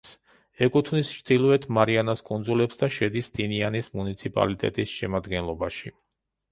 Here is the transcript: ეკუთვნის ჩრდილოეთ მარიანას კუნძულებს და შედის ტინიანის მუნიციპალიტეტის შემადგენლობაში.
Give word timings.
ეკუთვნის 0.67 1.11
ჩრდილოეთ 1.17 1.67
მარიანას 1.79 2.25
კუნძულებს 2.31 2.81
და 2.81 2.91
შედის 2.99 3.31
ტინიანის 3.37 3.95
მუნიციპალიტეტის 4.01 4.99
შემადგენლობაში. 5.01 5.97